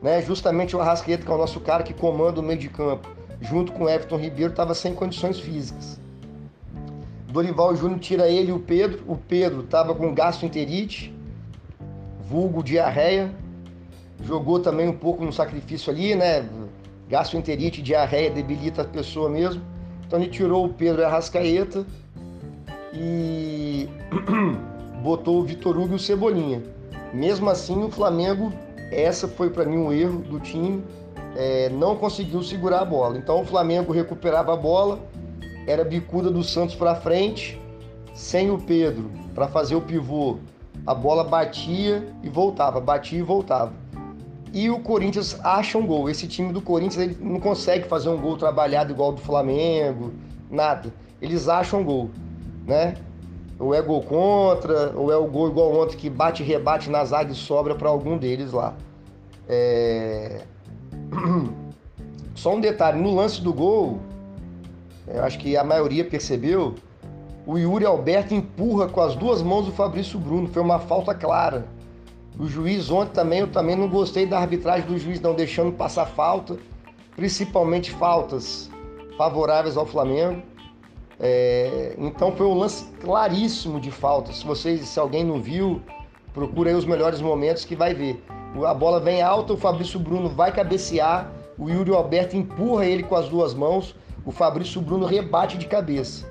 Né? 0.00 0.22
Justamente 0.22 0.74
o 0.74 0.80
Arrascaeta, 0.80 1.24
que 1.24 1.30
é 1.30 1.34
o 1.34 1.38
nosso 1.38 1.60
cara 1.60 1.82
que 1.82 1.92
comanda 1.92 2.40
o 2.40 2.42
meio 2.42 2.58
de 2.58 2.70
campo, 2.70 3.08
junto 3.40 3.72
com 3.72 3.84
o 3.84 3.88
Everton 3.88 4.16
Ribeiro, 4.16 4.50
estava 4.50 4.74
sem 4.74 4.94
condições 4.94 5.38
físicas. 5.38 6.00
Dorival 7.28 7.76
Júnior 7.76 8.00
tira 8.00 8.28
ele 8.28 8.50
e 8.50 8.52
o 8.52 8.58
Pedro. 8.58 9.02
O 9.06 9.16
Pedro 9.16 9.60
estava 9.62 9.94
com 9.94 10.14
gastroenterite, 10.14 11.14
vulgo 12.20 12.62
diarreia. 12.62 13.30
Jogou 14.24 14.58
também 14.58 14.88
um 14.88 14.96
pouco 14.96 15.24
no 15.24 15.32
sacrifício 15.32 15.92
ali, 15.92 16.14
né? 16.14 16.48
Gastroenterite, 17.08 17.80
diarreia 17.82 18.30
debilita 18.30 18.82
a 18.82 18.84
pessoa 18.84 19.28
mesmo. 19.28 19.62
Então 20.06 20.18
ele 20.18 20.30
tirou 20.30 20.64
o 20.64 20.70
Pedro 20.70 21.02
e 21.02 21.04
a 21.04 21.08
Rascaeta 21.08 21.86
e 22.94 23.88
botou 25.02 25.40
o 25.40 25.44
Vitor 25.44 25.76
Hugo 25.78 25.92
e 25.92 25.96
o 25.96 25.98
Cebolinha. 25.98 26.62
Mesmo 27.12 27.48
assim, 27.50 27.82
o 27.84 27.90
Flamengo 27.90 28.52
essa 28.90 29.28
foi 29.28 29.50
para 29.50 29.64
mim 29.64 29.76
um 29.76 29.92
erro 29.92 30.20
do 30.20 30.40
time, 30.40 30.82
é, 31.36 31.68
não 31.68 31.96
conseguiu 31.96 32.42
segurar 32.42 32.80
a 32.80 32.84
bola. 32.84 33.18
Então 33.18 33.42
o 33.42 33.44
Flamengo 33.44 33.92
recuperava 33.92 34.54
a 34.54 34.56
bola, 34.56 34.98
era 35.68 35.84
bicuda 35.84 36.30
do 36.30 36.42
Santos 36.42 36.74
para 36.74 36.94
frente, 36.94 37.60
sem 38.14 38.50
o 38.50 38.58
Pedro 38.58 39.10
para 39.34 39.46
fazer 39.46 39.74
o 39.74 39.82
pivô. 39.82 40.38
A 40.86 40.94
bola 40.94 41.22
batia 41.22 42.08
e 42.22 42.28
voltava, 42.30 42.80
batia 42.80 43.18
e 43.18 43.22
voltava. 43.22 43.72
E 44.52 44.70
o 44.70 44.80
Corinthians 44.80 45.38
acha 45.44 45.76
um 45.76 45.86
gol. 45.86 46.08
Esse 46.08 46.26
time 46.26 46.54
do 46.54 46.62
Corinthians 46.62 47.04
ele 47.04 47.18
não 47.20 47.38
consegue 47.38 47.86
fazer 47.86 48.08
um 48.08 48.16
gol 48.16 48.38
trabalhado 48.38 48.92
igual 48.92 49.12
do 49.12 49.20
Flamengo, 49.20 50.14
nada. 50.50 50.90
Eles 51.20 51.48
acham 51.48 51.80
um 51.80 51.84
gol, 51.84 52.10
né? 52.66 52.94
Ou 53.58 53.74
é 53.74 53.82
gol 53.82 54.02
contra, 54.02 54.92
ou 54.96 55.12
é 55.12 55.16
o 55.16 55.26
gol 55.26 55.48
igual 55.50 55.74
ontem 55.74 55.98
que 55.98 56.08
bate 56.08 56.42
e 56.42 56.46
rebate 56.46 56.88
na 56.88 57.04
zaga 57.04 57.30
e 57.30 57.34
sobra 57.34 57.74
para 57.74 57.90
algum 57.90 58.16
deles 58.16 58.52
lá. 58.52 58.74
É... 59.46 60.44
Só 62.34 62.54
um 62.54 62.60
detalhe, 62.60 62.98
no 62.98 63.14
lance 63.14 63.42
do 63.42 63.52
gol, 63.52 63.98
eu 65.12 65.24
acho 65.24 65.38
que 65.38 65.56
a 65.56 65.64
maioria 65.64 66.04
percebeu, 66.04 66.74
o 67.46 67.56
Yuri 67.56 67.84
Alberto 67.84 68.34
empurra 68.34 68.88
com 68.88 69.00
as 69.00 69.14
duas 69.14 69.42
mãos 69.42 69.66
o 69.66 69.72
Fabrício 69.72 70.18
Bruno, 70.18 70.48
foi 70.48 70.62
uma 70.62 70.78
falta 70.78 71.14
clara. 71.14 71.66
O 72.38 72.46
juiz 72.46 72.90
ontem 72.90 73.12
também, 73.12 73.40
eu 73.40 73.48
também 73.48 73.74
não 73.74 73.88
gostei 73.88 74.26
da 74.26 74.38
arbitragem 74.38 74.86
do 74.86 74.98
juiz 74.98 75.20
não 75.20 75.34
deixando 75.34 75.72
passar 75.72 76.06
falta, 76.06 76.56
principalmente 77.16 77.90
faltas 77.90 78.70
favoráveis 79.16 79.76
ao 79.76 79.84
Flamengo. 79.86 80.42
É, 81.18 81.96
então 81.98 82.30
foi 82.32 82.46
um 82.46 82.54
lance 82.54 82.84
claríssimo 83.00 83.80
de 83.80 83.90
falta. 83.90 84.32
Se 84.32 84.44
vocês, 84.44 84.86
se 84.86 85.00
alguém 85.00 85.24
não 85.24 85.40
viu, 85.40 85.82
procura 86.32 86.70
aí 86.70 86.76
os 86.76 86.84
melhores 86.84 87.20
momentos 87.20 87.64
que 87.64 87.74
vai 87.74 87.92
ver. 87.92 88.22
A 88.64 88.72
bola 88.72 89.00
vem 89.00 89.20
alta, 89.20 89.54
o 89.54 89.56
Fabrício 89.56 89.98
Bruno 89.98 90.28
vai 90.28 90.52
cabecear, 90.52 91.30
o 91.58 91.68
Yuri 91.68 91.90
Alberto 91.92 92.36
empurra 92.36 92.86
ele 92.86 93.02
com 93.02 93.16
as 93.16 93.28
duas 93.28 93.52
mãos, 93.52 93.96
o 94.28 94.30
Fabrício 94.30 94.82
Bruno 94.82 95.06
rebate 95.06 95.56
de 95.56 95.66
cabeça. 95.66 96.26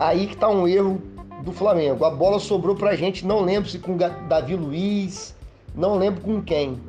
Aí 0.00 0.26
que 0.26 0.36
tá 0.36 0.48
um 0.48 0.66
erro 0.66 1.00
do 1.44 1.52
Flamengo. 1.52 2.04
A 2.04 2.10
bola 2.10 2.40
sobrou 2.40 2.74
pra 2.74 2.96
gente, 2.96 3.24
não 3.24 3.42
lembro 3.42 3.70
se 3.70 3.78
com 3.78 3.96
Davi 3.96 4.56
Luiz, 4.56 5.36
não 5.72 5.94
lembro 5.94 6.20
com 6.20 6.42
quem. 6.42 6.80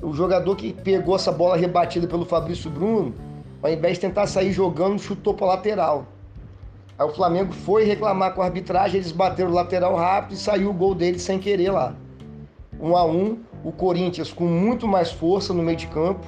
O 0.00 0.12
jogador 0.12 0.54
que 0.54 0.72
pegou 0.72 1.16
essa 1.16 1.32
bola 1.32 1.56
rebatida 1.56 2.06
pelo 2.06 2.24
Fabrício 2.24 2.70
Bruno, 2.70 3.12
ao 3.60 3.72
invés 3.72 3.94
de 3.94 4.02
tentar 4.02 4.28
sair 4.28 4.52
jogando, 4.52 5.00
chutou 5.00 5.34
para 5.34 5.48
lateral. 5.48 6.06
Aí 6.96 7.04
o 7.04 7.12
Flamengo 7.12 7.52
foi 7.52 7.82
reclamar 7.82 8.34
com 8.34 8.42
a 8.42 8.44
arbitragem, 8.44 9.00
eles 9.00 9.10
bateram 9.10 9.50
o 9.50 9.54
lateral 9.54 9.96
rápido 9.96 10.34
e 10.34 10.36
saiu 10.36 10.70
o 10.70 10.72
gol 10.72 10.94
dele 10.94 11.18
sem 11.18 11.40
querer 11.40 11.72
lá. 11.72 11.96
Um 12.80 12.96
a 12.96 13.04
um, 13.04 13.40
o 13.64 13.72
Corinthians 13.72 14.32
com 14.32 14.44
muito 14.44 14.86
mais 14.86 15.10
força 15.10 15.52
no 15.52 15.60
meio 15.60 15.76
de 15.76 15.88
campo. 15.88 16.24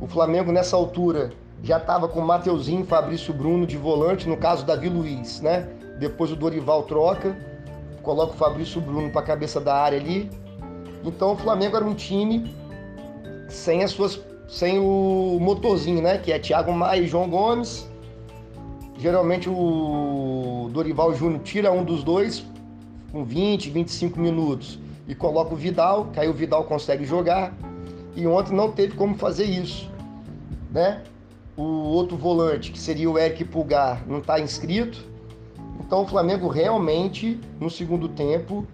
O 0.00 0.06
Flamengo 0.06 0.50
nessa 0.50 0.74
altura 0.74 1.32
já 1.62 1.78
estava 1.78 2.08
com 2.08 2.20
Mateuzinho, 2.20 2.84
Fabrício 2.84 3.32
Bruno 3.32 3.66
de 3.66 3.76
volante, 3.76 4.28
no 4.28 4.36
caso 4.36 4.64
Davi 4.64 4.88
Luiz, 4.88 5.40
né? 5.40 5.68
Depois 5.98 6.30
o 6.30 6.36
Dorival 6.36 6.82
troca, 6.84 7.36
coloca 8.02 8.34
o 8.34 8.36
Fabrício 8.36 8.80
Bruno 8.80 9.10
para 9.10 9.22
a 9.22 9.24
cabeça 9.24 9.60
da 9.60 9.74
área 9.74 9.98
ali. 9.98 10.30
Então 11.04 11.32
o 11.32 11.36
Flamengo 11.36 11.76
era 11.76 11.84
um 11.84 11.94
time 11.94 12.54
sem 13.48 13.82
as 13.82 13.90
suas 13.90 14.20
sem 14.48 14.78
o 14.78 15.38
motorzinho, 15.40 16.00
né? 16.02 16.18
Que 16.18 16.32
é 16.32 16.38
Thiago 16.38 16.72
Maia 16.72 17.00
e 17.00 17.06
João 17.06 17.28
Gomes 17.28 17.88
Geralmente 18.98 19.48
o 19.48 20.70
Dorival 20.72 21.14
Júnior 21.14 21.42
tira 21.42 21.70
um 21.70 21.84
dos 21.84 22.02
dois 22.02 22.44
com 23.12 23.24
20, 23.24 23.70
25 23.70 24.18
minutos 24.18 24.78
e 25.06 25.14
coloca 25.14 25.52
o 25.52 25.56
Vidal, 25.56 26.06
que 26.06 26.18
aí 26.18 26.28
o 26.28 26.32
Vidal 26.32 26.64
consegue 26.64 27.04
jogar. 27.04 27.54
E 28.14 28.26
ontem 28.26 28.54
não 28.54 28.72
teve 28.72 28.94
como 28.96 29.14
fazer 29.14 29.44
isso, 29.44 29.90
né? 30.70 31.02
O 31.56 31.62
outro 31.62 32.16
volante, 32.16 32.70
que 32.70 32.78
seria 32.78 33.10
o 33.10 33.18
Eric 33.18 33.44
Pulgar, 33.44 34.04
não 34.06 34.18
está 34.18 34.38
inscrito. 34.38 35.04
Então 35.80 36.02
o 36.02 36.06
Flamengo 36.06 36.48
realmente, 36.48 37.40
no 37.60 37.70
segundo 37.70 38.08
tempo, 38.08 38.66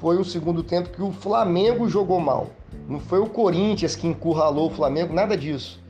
foi 0.00 0.16
o 0.16 0.24
segundo 0.24 0.62
tempo 0.62 0.90
que 0.90 1.02
o 1.02 1.12
Flamengo 1.12 1.88
jogou 1.88 2.20
mal. 2.20 2.50
Não 2.88 3.00
foi 3.00 3.18
o 3.18 3.26
Corinthians 3.26 3.94
que 3.94 4.06
encurralou 4.06 4.68
o 4.68 4.74
Flamengo, 4.74 5.12
nada 5.12 5.36
disso. 5.36 5.80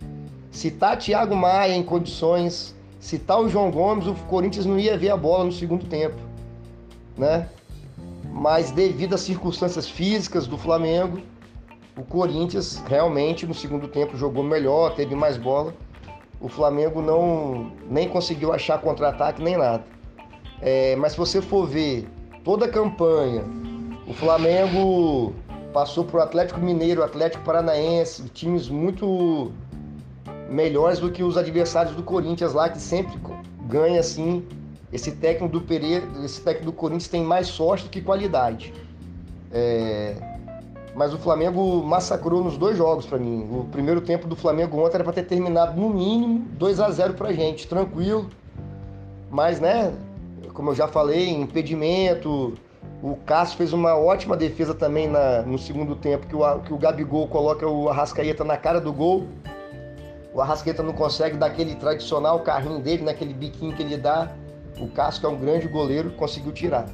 Se 0.50 0.70
tá 0.70 0.96
Thiago 0.96 1.37
Maia 1.37 1.76
em 1.76 1.82
condições 1.82 2.75
se 3.00 3.18
tal 3.18 3.44
o 3.44 3.48
João 3.48 3.70
Gomes, 3.70 4.06
o 4.06 4.14
Corinthians 4.14 4.66
não 4.66 4.78
ia 4.78 4.98
ver 4.98 5.10
a 5.10 5.16
bola 5.16 5.44
no 5.44 5.52
segundo 5.52 5.87
tempo, 5.87 6.16
né? 7.16 7.48
Mas 8.32 8.70
devido 8.70 9.14
às 9.14 9.20
circunstâncias 9.20 9.88
físicas 9.88 10.46
do 10.46 10.58
Flamengo, 10.58 11.20
o 11.96 12.02
Corinthians 12.02 12.82
realmente 12.88 13.46
no 13.46 13.54
segundo 13.54 13.88
tempo 13.88 14.16
jogou 14.16 14.42
melhor, 14.42 14.94
teve 14.94 15.14
mais 15.14 15.37
bola. 15.37 15.75
O 16.40 16.49
Flamengo 16.49 17.02
não 17.02 17.73
nem 17.90 18.09
conseguiu 18.09 18.52
achar 18.52 18.80
contra-ataque 18.80 19.42
nem 19.42 19.57
nada. 19.57 19.85
É, 20.61 20.97
mas 20.97 21.12
se 21.12 21.18
você 21.18 21.42
for 21.42 21.66
ver 21.66 22.09
toda 22.45 22.66
a 22.66 22.68
campanha, 22.68 23.45
o 24.07 24.14
Flamengo 24.14 25.35
passou 25.73 26.07
o 26.12 26.18
Atlético 26.18 26.61
Mineiro, 26.61 27.02
Atlético 27.02 27.45
Paranaense, 27.45 28.28
times 28.30 28.68
muito 28.68 29.52
melhores 30.49 30.99
do 30.99 31.11
que 31.11 31.23
os 31.23 31.37
adversários 31.37 31.95
do 31.95 32.02
Corinthians 32.02 32.54
lá, 32.54 32.68
que 32.68 32.80
sempre 32.80 33.18
ganha 33.66 34.00
assim. 34.00 34.45
Esse 34.90 35.12
técnico 35.12 35.52
do 35.52 35.61
Pereira, 35.61 36.07
esse 36.25 36.40
técnico 36.40 36.66
do 36.66 36.73
Corinthians 36.73 37.09
tem 37.09 37.23
mais 37.23 37.49
sorte 37.49 37.85
do 37.85 37.90
que 37.90 38.00
qualidade. 38.00 38.73
É... 39.52 40.38
mas 40.95 41.14
o 41.14 41.18
Flamengo 41.18 41.83
massacrou 41.83 42.42
nos 42.42 42.57
dois 42.57 42.76
jogos 42.76 43.07
para 43.07 43.18
mim. 43.18 43.49
O 43.50 43.64
primeiro 43.64 44.00
tempo 44.00 44.26
do 44.26 44.35
Flamengo 44.35 44.78
ontem 44.78 44.97
era 44.97 45.04
para 45.04 45.12
ter 45.12 45.25
terminado 45.25 45.80
no 45.80 45.90
mínimo 45.90 46.47
2 46.52 46.80
a 46.80 46.90
0 46.90 47.14
pra 47.14 47.33
gente, 47.33 47.68
tranquilo. 47.68 48.28
Mas, 49.30 49.61
né, 49.61 49.92
como 50.52 50.71
eu 50.71 50.75
já 50.75 50.88
falei, 50.88 51.30
impedimento. 51.30 52.54
O 53.00 53.14
Cássio 53.14 53.57
fez 53.57 53.73
uma 53.73 53.97
ótima 53.97 54.37
defesa 54.37 54.75
também 54.75 55.07
na, 55.07 55.42
no 55.42 55.57
segundo 55.57 55.95
tempo, 55.95 56.26
que 56.26 56.35
o, 56.35 56.59
que 56.61 56.75
o 56.75 56.76
Gabigol 56.76 57.28
coloca 57.28 57.64
o 57.68 57.88
Arrascaeta 57.88 58.42
na 58.42 58.57
cara 58.57 58.80
do 58.80 58.92
gol. 58.92 59.28
O 60.35 60.40
Arrascaeta 60.40 60.83
não 60.83 60.92
consegue 60.92 61.37
dar 61.37 61.47
aquele 61.47 61.76
tradicional 61.76 62.40
carrinho 62.40 62.80
dele, 62.80 63.04
naquele 63.04 63.33
biquinho 63.33 63.76
que 63.76 63.83
ele 63.83 63.97
dá. 63.97 64.33
O 64.80 64.88
Cássio, 64.88 65.21
que 65.21 65.26
é 65.26 65.28
um 65.28 65.38
grande 65.38 65.68
goleiro, 65.68 66.11
conseguiu 66.11 66.50
tirar. 66.50 66.87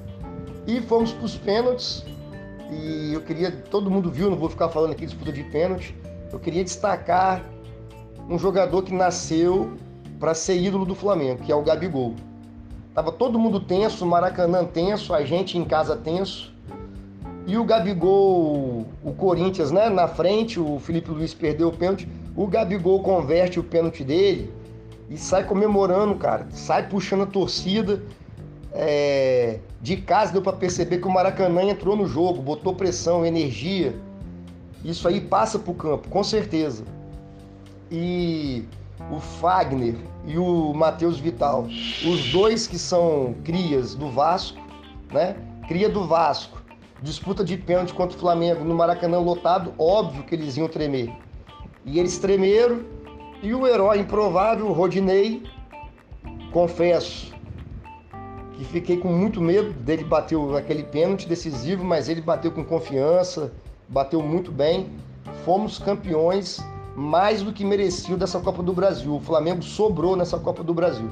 E 0.66 0.80
fomos 0.82 1.12
para 1.12 1.24
os 1.24 1.36
pênaltis. 1.36 2.04
E 2.74 3.12
eu 3.12 3.20
queria, 3.20 3.50
todo 3.50 3.90
mundo 3.90 4.10
viu, 4.10 4.28
não 4.28 4.36
vou 4.36 4.48
ficar 4.48 4.68
falando 4.68 4.92
aqui 4.92 5.06
disputa 5.06 5.32
de 5.32 5.44
pênalti. 5.44 5.94
Eu 6.32 6.40
queria 6.40 6.64
destacar 6.64 7.42
um 8.28 8.38
jogador 8.38 8.82
que 8.82 8.92
nasceu 8.92 9.72
para 10.18 10.34
ser 10.34 10.60
ídolo 10.60 10.84
do 10.84 10.94
Flamengo, 10.94 11.42
que 11.42 11.52
é 11.52 11.54
o 11.54 11.62
Gabigol. 11.62 12.14
Tava 12.94 13.12
todo 13.12 13.38
mundo 13.38 13.60
tenso, 13.60 14.06
Maracanã 14.06 14.64
tenso, 14.64 15.14
a 15.14 15.24
gente 15.24 15.58
em 15.58 15.64
casa 15.64 15.96
tenso. 15.96 16.52
E 17.46 17.58
o 17.58 17.64
Gabigol, 17.64 18.86
o 19.02 19.12
Corinthians, 19.12 19.70
né, 19.70 19.88
na 19.88 20.08
frente, 20.08 20.58
o 20.58 20.78
Felipe 20.78 21.10
Luiz 21.10 21.34
perdeu 21.34 21.68
o 21.68 21.72
pênalti. 21.72 22.08
O 22.34 22.46
Gabigol 22.46 23.00
converte 23.02 23.60
o 23.60 23.64
pênalti 23.64 24.02
dele 24.02 24.50
e 25.10 25.16
sai 25.18 25.44
comemorando, 25.44 26.14
cara. 26.14 26.46
Sai 26.50 26.88
puxando 26.88 27.24
a 27.24 27.26
torcida. 27.26 28.02
É, 28.76 29.60
de 29.80 29.96
casa 29.98 30.32
deu 30.32 30.42
para 30.42 30.56
perceber 30.56 30.98
que 30.98 31.06
o 31.06 31.10
Maracanã 31.10 31.62
entrou 31.62 31.96
no 31.96 32.06
jogo, 32.06 32.42
botou 32.42 32.74
pressão, 32.74 33.24
energia. 33.24 33.94
Isso 34.84 35.06
aí 35.06 35.20
passa 35.20 35.58
para 35.58 35.70
o 35.70 35.74
campo, 35.74 36.08
com 36.08 36.24
certeza. 36.24 36.84
E 37.90 38.64
o 39.10 39.20
Fagner 39.20 39.94
e 40.26 40.36
o 40.38 40.72
Matheus 40.74 41.18
Vital, 41.18 41.66
os 42.04 42.32
dois 42.32 42.66
que 42.66 42.78
são 42.78 43.34
crias 43.44 43.94
do 43.94 44.10
Vasco, 44.10 44.60
né? 45.12 45.36
Cria 45.68 45.88
do 45.88 46.06
Vasco, 46.06 46.62
disputa 47.02 47.44
de 47.44 47.56
pênalti 47.56 47.94
contra 47.94 48.16
o 48.16 48.20
Flamengo 48.20 48.64
no 48.64 48.74
Maracanã 48.74 49.18
lotado, 49.18 49.72
óbvio 49.78 50.24
que 50.24 50.34
eles 50.34 50.56
iam 50.56 50.68
tremer. 50.68 51.12
E 51.84 51.98
eles 51.98 52.18
tremeram, 52.18 52.80
e 53.42 53.54
o 53.54 53.66
herói 53.66 54.00
improvável, 54.00 54.72
Rodinei, 54.72 55.42
confesso, 56.50 57.33
que 58.56 58.64
fiquei 58.64 58.96
com 58.96 59.08
muito 59.08 59.40
medo 59.40 59.72
dele 59.72 60.04
bater 60.04 60.38
aquele 60.56 60.84
pênalti 60.84 61.28
decisivo, 61.28 61.84
mas 61.84 62.08
ele 62.08 62.20
bateu 62.20 62.52
com 62.52 62.64
confiança, 62.64 63.52
bateu 63.88 64.22
muito 64.22 64.52
bem. 64.52 64.88
Fomos 65.44 65.78
campeões 65.78 66.60
mais 66.94 67.42
do 67.42 67.52
que 67.52 67.64
merecido 67.64 68.16
dessa 68.16 68.38
Copa 68.38 68.62
do 68.62 68.72
Brasil. 68.72 69.14
O 69.14 69.20
Flamengo 69.20 69.62
sobrou 69.62 70.14
nessa 70.14 70.38
Copa 70.38 70.62
do 70.62 70.72
Brasil. 70.72 71.10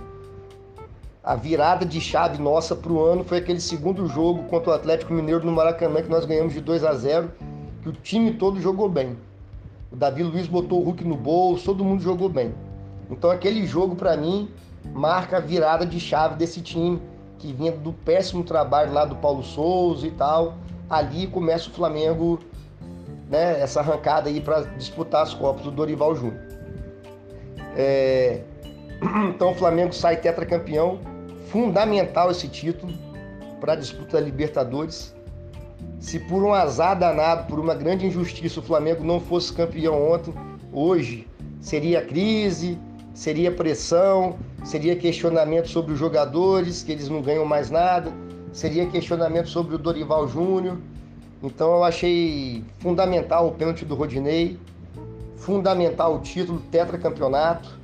A 1.25 1.35
virada 1.35 1.85
de 1.85 2.01
chave 2.01 2.41
nossa 2.41 2.75
para 2.75 2.93
o 2.93 3.05
ano 3.05 3.25
foi 3.25 3.39
aquele 3.39 3.61
segundo 3.61 4.07
jogo 4.07 4.45
contra 4.45 4.71
o 4.71 4.75
Atlético 4.75 5.13
Mineiro 5.13 5.45
no 5.45 5.53
Maracanã 5.53 6.03
que 6.03 6.09
nós 6.09 6.25
ganhamos 6.25 6.53
de 6.53 6.61
2 6.61 6.85
a 6.85 6.95
0, 6.95 7.31
que 7.83 7.89
o 7.89 7.93
time 7.93 8.35
todo 8.35 8.61
jogou 8.61 8.89
bem. 8.89 9.17
O 9.91 9.97
Davi 9.97 10.23
Luiz 10.23 10.47
botou 10.47 10.81
o 10.81 10.85
Hulk 10.85 11.05
no 11.05 11.17
bolso, 11.17 11.65
todo 11.67 11.85
mundo 11.85 12.03
jogou 12.03 12.29
bem. 12.29 12.55
Então 13.11 13.31
aquele 13.31 13.67
jogo 13.67 13.95
para 13.95 14.17
mim 14.17 14.49
marca 14.93 15.37
a 15.37 15.41
virada 15.41 15.87
de 15.87 16.01
chave 16.01 16.35
desse 16.37 16.61
time 16.61 17.01
que 17.43 17.53
vinha 17.53 17.73
do 17.73 17.93
péssimo 17.93 18.45
trabalho 18.45 18.93
lá 18.93 19.05
do 19.05 19.17
Paulo 19.17 19.43
Souza 19.43 20.07
e 20.07 20.13
tal. 20.13 20.55
Ali 20.89 21.27
começa 21.27 21.69
o 21.69 21.73
Flamengo, 21.73 22.39
né, 23.29 23.61
essa 23.61 23.81
arrancada 23.81 24.29
aí 24.29 24.41
para 24.41 24.61
disputar 24.79 25.23
as 25.23 25.35
Copas 25.35 25.65
do 25.65 25.73
Dorival 25.73 26.15
Júnior. 26.15 26.41
É... 27.77 28.43
Então 29.35 29.51
o 29.51 29.55
Flamengo 29.57 29.93
sai 29.93 30.17
tetracampeão, 30.17 31.01
fundamental 31.49 32.31
esse 32.31 32.47
título 32.47 32.93
para 33.61 33.73
a 33.73 33.77
disputa 33.77 34.13
da 34.13 34.21
Libertadores. 34.21 35.13
Se 35.99 36.21
por 36.21 36.45
um 36.45 36.53
azar 36.53 36.97
danado, 36.97 37.49
por 37.49 37.59
uma 37.59 37.75
grande 37.75 38.07
injustiça, 38.07 38.61
o 38.61 38.63
Flamengo 38.63 39.03
não 39.03 39.19
fosse 39.19 39.53
campeão 39.53 40.13
ontem, 40.13 40.33
hoje 40.73 41.27
seria 41.61 42.01
crise, 42.03 42.79
seria 43.15 43.51
pressão, 43.51 44.37
seria 44.65 44.97
questionamento 44.97 45.69
sobre 45.69 45.93
os 45.93 45.99
jogadores, 45.99 46.83
que 46.83 46.93
eles 46.93 47.09
não 47.09 47.21
ganham 47.23 47.45
mais 47.45 47.71
nada, 47.71 48.13
seria 48.53 48.87
questionamento 48.87 49.49
sobre 49.49 49.75
o 49.75 49.79
Dorival 49.79 50.29
Júnior. 50.29 50.79
Então 51.43 51.73
eu 51.73 51.85
achei 51.85 52.65
fundamental 52.79 53.49
o 53.49 53.53
pênalti 53.53 53.85
do 53.85 53.95
Rodinei, 53.95 54.59
fundamental 55.37 56.17
o 56.17 56.21
título, 56.21 56.61
tetracampeonato. 56.71 57.81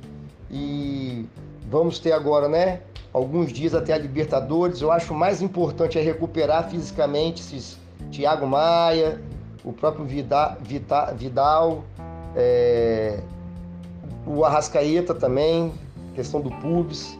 E 0.49 1.25
vamos 1.69 1.99
ter 1.99 2.13
agora, 2.13 2.47
né, 2.47 2.81
alguns 3.13 3.51
dias 3.51 3.75
até 3.75 3.93
a 3.93 3.97
Libertadores. 3.97 4.81
Eu 4.81 4.91
acho 4.91 5.13
mais 5.13 5.41
importante 5.41 5.99
é 5.99 6.01
recuperar 6.01 6.69
fisicamente 6.69 7.41
esses 7.41 7.77
Thiago 8.11 8.47
Maia, 8.47 9.21
o 9.63 9.73
próprio 9.73 10.05
Vidal, 10.05 10.57
Vidal 11.15 11.83
é, 12.35 13.19
o 14.29 14.45
Arrascaeta 14.45 15.15
também, 15.15 15.73
questão 16.13 16.39
do 16.39 16.51
Pubs, 16.51 17.17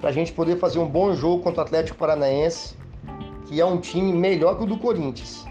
para 0.00 0.10
a 0.10 0.12
gente 0.12 0.32
poder 0.32 0.60
fazer 0.60 0.78
um 0.78 0.86
bom 0.86 1.12
jogo 1.12 1.42
contra 1.42 1.60
o 1.60 1.64
Atlético 1.64 1.98
Paranaense, 1.98 2.76
que 3.46 3.60
é 3.60 3.66
um 3.66 3.78
time 3.78 4.12
melhor 4.12 4.56
que 4.56 4.62
o 4.62 4.66
do 4.66 4.78
Corinthians. 4.78 5.44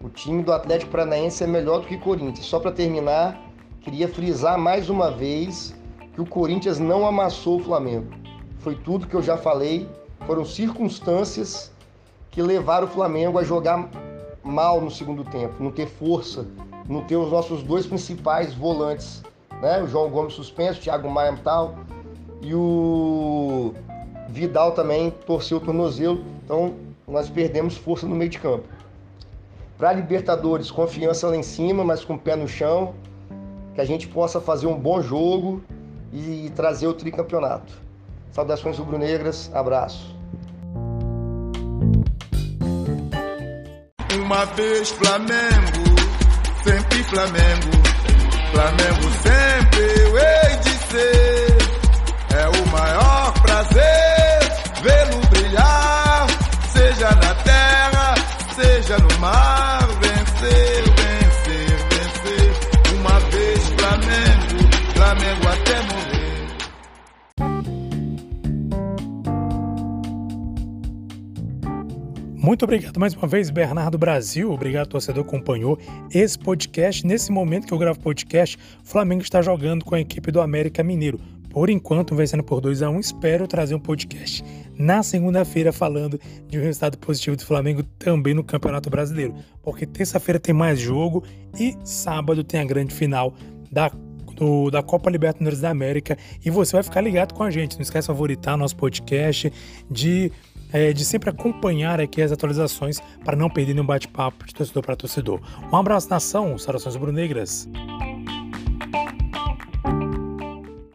O 0.00 0.08
time 0.08 0.40
do 0.44 0.52
Atlético 0.52 0.92
Paranaense 0.92 1.42
é 1.42 1.48
melhor 1.48 1.80
do 1.80 1.88
que 1.88 1.96
o 1.96 2.00
Corinthians. 2.00 2.46
Só 2.46 2.60
para 2.60 2.70
terminar, 2.70 3.42
queria 3.80 4.06
frisar 4.06 4.56
mais 4.56 4.88
uma 4.88 5.10
vez 5.10 5.74
que 6.14 6.20
o 6.20 6.26
Corinthians 6.26 6.78
não 6.78 7.04
amassou 7.04 7.58
o 7.58 7.64
Flamengo. 7.64 8.06
Foi 8.60 8.76
tudo 8.76 9.08
que 9.08 9.16
eu 9.16 9.22
já 9.22 9.36
falei, 9.36 9.88
foram 10.28 10.44
circunstâncias 10.44 11.72
que 12.30 12.40
levaram 12.40 12.86
o 12.86 12.90
Flamengo 12.90 13.36
a 13.36 13.42
jogar 13.42 13.90
mal 14.44 14.80
no 14.80 14.92
segundo 14.92 15.24
tempo, 15.24 15.60
não 15.60 15.72
ter 15.72 15.88
força, 15.88 16.46
não 16.88 17.02
ter 17.02 17.16
os 17.16 17.32
nossos 17.32 17.64
dois 17.64 17.84
principais 17.84 18.54
volantes 18.54 19.26
né? 19.60 19.82
O 19.82 19.86
João 19.86 20.08
Gomes 20.10 20.34
suspenso, 20.34 20.78
o 20.80 20.82
Thiago 20.82 21.10
Maia 21.10 21.32
e 21.32 21.36
tal. 21.38 21.74
E 22.40 22.54
o 22.54 23.74
Vidal 24.28 24.72
também 24.72 25.10
torceu 25.10 25.58
o 25.58 25.60
tornozelo, 25.60 26.22
então 26.44 26.74
nós 27.06 27.28
perdemos 27.28 27.76
força 27.76 28.06
no 28.06 28.14
meio 28.14 28.30
de 28.30 28.38
campo. 28.38 28.68
Para 29.76 29.92
Libertadores, 29.92 30.70
confiança 30.70 31.28
lá 31.28 31.36
em 31.36 31.42
cima, 31.42 31.84
mas 31.84 32.04
com 32.04 32.14
o 32.14 32.18
pé 32.18 32.36
no 32.36 32.48
chão, 32.48 32.94
que 33.74 33.80
a 33.80 33.84
gente 33.84 34.08
possa 34.08 34.40
fazer 34.40 34.66
um 34.66 34.78
bom 34.78 35.00
jogo 35.00 35.62
e 36.12 36.50
trazer 36.54 36.86
o 36.86 36.94
tricampeonato. 36.94 37.72
Saudações 38.32 38.78
rubro-negras, 38.78 39.50
abraço. 39.54 40.14
Uma 44.20 44.44
vez 44.46 44.90
Flamengo, 44.90 45.96
sempre 46.62 47.02
Flamengo. 47.04 47.87
Flamengo 48.52 49.10
sempre 49.22 50.00
eu 50.00 50.18
hei 50.18 50.56
de 50.56 50.70
ser. 50.70 51.58
É 52.36 52.48
o 52.48 52.66
maior 52.68 53.32
prazer 53.42 54.38
vê-lo 54.82 55.20
brilhar, 55.28 56.26
seja 56.72 57.10
na 57.10 57.34
terra, 57.42 58.14
seja 58.54 58.98
no 58.98 59.18
mar. 59.18 59.86
Vencer, 60.00 60.87
Muito 72.48 72.62
obrigado 72.62 72.98
mais 72.98 73.12
uma 73.12 73.28
vez, 73.28 73.50
Bernardo 73.50 73.98
Brasil. 73.98 74.50
Obrigado, 74.50 74.88
torcedor, 74.88 75.22
que 75.22 75.28
acompanhou 75.28 75.78
esse 76.10 76.38
podcast. 76.38 77.06
Nesse 77.06 77.30
momento 77.30 77.66
que 77.66 77.74
eu 77.74 77.76
gravo 77.76 78.00
podcast, 78.00 78.56
o 78.82 78.88
Flamengo 78.88 79.20
está 79.20 79.42
jogando 79.42 79.84
com 79.84 79.94
a 79.94 80.00
equipe 80.00 80.32
do 80.32 80.40
América 80.40 80.82
Mineiro. 80.82 81.20
Por 81.50 81.68
enquanto, 81.68 82.14
vencendo 82.14 82.42
por 82.42 82.62
2 82.62 82.82
a 82.82 82.88
1 82.88 83.00
espero 83.00 83.46
trazer 83.46 83.74
um 83.74 83.78
podcast 83.78 84.42
na 84.78 85.02
segunda-feira 85.02 85.74
falando 85.74 86.18
de 86.48 86.58
um 86.58 86.62
resultado 86.62 86.96
positivo 86.96 87.36
do 87.36 87.44
Flamengo 87.44 87.82
também 87.98 88.32
no 88.32 88.42
Campeonato 88.42 88.88
Brasileiro. 88.88 89.34
Porque 89.62 89.84
terça-feira 89.84 90.40
tem 90.40 90.54
mais 90.54 90.80
jogo 90.80 91.22
e 91.60 91.76
sábado 91.84 92.42
tem 92.42 92.60
a 92.60 92.64
grande 92.64 92.94
final 92.94 93.34
da 93.70 93.92
do, 94.38 94.70
da 94.70 94.82
Copa 94.82 95.10
Libertadores 95.10 95.60
da 95.60 95.70
América 95.70 96.16
e 96.44 96.48
você 96.48 96.72
vai 96.72 96.82
ficar 96.82 97.00
ligado 97.00 97.34
com 97.34 97.42
a 97.42 97.50
gente. 97.50 97.74
Não 97.74 97.82
esquece 97.82 98.06
de 98.06 98.06
favoritar 98.06 98.56
nosso 98.56 98.76
podcast, 98.76 99.52
de 99.90 100.30
é, 100.72 100.92
de 100.92 101.04
sempre 101.04 101.30
acompanhar 101.30 102.00
aqui 102.00 102.22
as 102.22 102.32
atualizações 102.32 103.00
para 103.24 103.36
não 103.36 103.48
perder 103.48 103.74
nenhum 103.74 103.86
bate-papo 103.86 104.46
de 104.46 104.54
torcedor 104.54 104.82
para 104.82 104.96
torcedor. 104.96 105.40
Um 105.72 105.76
abraço, 105.76 106.08
nação, 106.08 106.56
saudações 106.58 106.96
brunegras. 106.96 107.68